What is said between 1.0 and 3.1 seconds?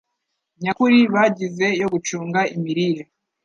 bagize yo gucunga imirire;